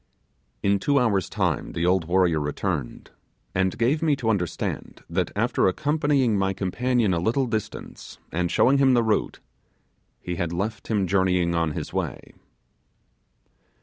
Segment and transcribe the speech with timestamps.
[0.63, 3.11] In two hours' time the old warrior returned,
[3.53, 8.79] and gave me to understand that after accompanying my companion a little distance, and showing
[8.79, 9.41] him the route,
[10.19, 12.33] he had left him journeying on his way.